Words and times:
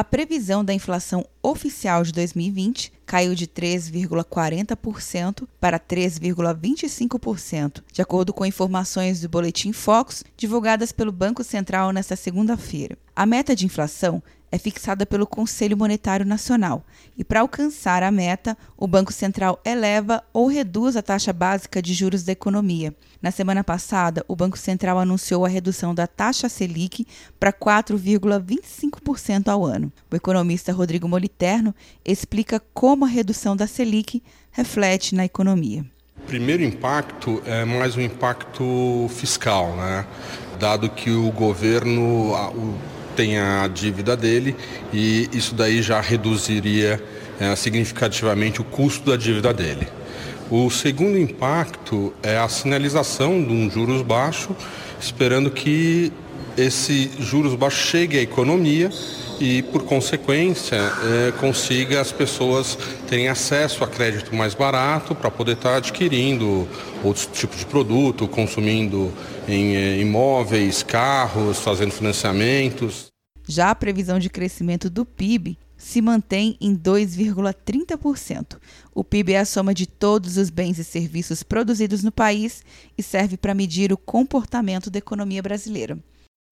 A 0.00 0.04
previsão 0.04 0.64
da 0.64 0.72
inflação 0.72 1.26
oficial 1.42 2.02
de 2.02 2.10
2020 2.10 2.90
caiu 3.10 3.34
de 3.34 3.48
3,40% 3.48 5.48
para 5.60 5.80
3,25%, 5.80 7.82
de 7.92 8.00
acordo 8.00 8.32
com 8.32 8.46
informações 8.46 9.20
do 9.20 9.28
Boletim 9.28 9.72
Focus 9.72 10.22
divulgadas 10.36 10.92
pelo 10.92 11.10
Banco 11.10 11.42
Central 11.42 11.90
nesta 11.90 12.14
segunda-feira. 12.14 12.96
A 13.16 13.26
meta 13.26 13.56
de 13.56 13.66
inflação 13.66 14.22
é 14.52 14.58
fixada 14.58 15.06
pelo 15.06 15.26
Conselho 15.26 15.76
Monetário 15.76 16.26
Nacional 16.26 16.84
e, 17.16 17.22
para 17.22 17.40
alcançar 17.40 18.02
a 18.02 18.10
meta, 18.10 18.58
o 18.76 18.86
Banco 18.86 19.12
Central 19.12 19.60
eleva 19.64 20.22
ou 20.32 20.48
reduz 20.48 20.96
a 20.96 21.02
taxa 21.02 21.32
básica 21.32 21.80
de 21.80 21.94
juros 21.94 22.24
da 22.24 22.32
economia. 22.32 22.94
Na 23.22 23.30
semana 23.30 23.62
passada, 23.62 24.24
o 24.26 24.34
Banco 24.34 24.58
Central 24.58 24.98
anunciou 24.98 25.44
a 25.44 25.48
redução 25.48 25.94
da 25.94 26.06
taxa 26.06 26.48
Selic 26.48 27.06
para 27.38 27.52
4,25% 27.52 29.48
ao 29.48 29.64
ano. 29.64 29.92
O 30.10 30.16
economista 30.16 30.72
Rodrigo 30.72 31.06
Moliterno 31.06 31.74
explica 32.04 32.60
como 32.72 32.99
a 33.04 33.08
redução 33.08 33.56
da 33.56 33.66
Selic 33.66 34.22
reflete 34.52 35.14
na 35.14 35.24
economia. 35.24 35.84
O 36.18 36.26
primeiro 36.26 36.62
impacto 36.62 37.42
é 37.46 37.64
mais 37.64 37.96
um 37.96 38.00
impacto 38.00 39.08
fiscal, 39.10 39.74
né? 39.76 40.06
dado 40.58 40.90
que 40.90 41.10
o 41.10 41.32
governo, 41.32 42.34
tem 43.16 43.38
a 43.38 43.66
dívida 43.66 44.16
dele 44.16 44.54
e 44.92 45.28
isso 45.32 45.54
daí 45.54 45.82
já 45.82 46.00
reduziria 46.00 47.02
é, 47.40 47.56
significativamente 47.56 48.60
o 48.60 48.64
custo 48.64 49.10
da 49.10 49.16
dívida 49.16 49.52
dele. 49.52 49.88
O 50.50 50.70
segundo 50.70 51.18
impacto 51.18 52.12
é 52.22 52.36
a 52.36 52.48
sinalização 52.48 53.42
de 53.42 53.52
um 53.52 53.70
juros 53.70 54.02
baixo, 54.02 54.54
esperando 55.00 55.50
que 55.50 56.12
esse 56.56 57.10
juros 57.18 57.54
baixo 57.54 57.86
chegue 57.86 58.18
à 58.18 58.22
economia 58.22 58.90
e, 59.40 59.62
por 59.62 59.84
consequência, 59.84 60.76
é, 60.76 61.32
consiga 61.32 62.00
as 62.00 62.12
pessoas 62.12 62.76
terem 63.08 63.28
acesso 63.28 63.82
a 63.82 63.88
crédito 63.88 64.34
mais 64.34 64.54
barato 64.54 65.14
para 65.14 65.30
poder 65.30 65.52
estar 65.52 65.76
adquirindo 65.76 66.68
outros 67.02 67.26
tipos 67.26 67.58
de 67.58 67.66
produto, 67.66 68.28
consumindo 68.28 69.10
em 69.48 69.76
é, 69.76 69.98
imóveis, 69.98 70.82
carros, 70.82 71.58
fazendo 71.58 71.92
financiamentos. 71.92 73.06
Já 73.48 73.70
a 73.70 73.74
previsão 73.74 74.18
de 74.18 74.28
crescimento 74.28 74.90
do 74.90 75.04
PIB 75.06 75.58
se 75.80 76.02
mantém 76.02 76.58
em 76.60 76.76
2,30%. 76.76 78.58
O 78.94 79.02
PIB 79.02 79.32
é 79.32 79.38
a 79.38 79.44
soma 79.46 79.72
de 79.72 79.86
todos 79.86 80.36
os 80.36 80.50
bens 80.50 80.78
e 80.78 80.84
serviços 80.84 81.42
produzidos 81.42 82.04
no 82.04 82.12
país 82.12 82.62
e 82.98 83.02
serve 83.02 83.38
para 83.38 83.54
medir 83.54 83.90
o 83.90 83.96
comportamento 83.96 84.90
da 84.90 84.98
economia 84.98 85.42
brasileira. 85.42 85.98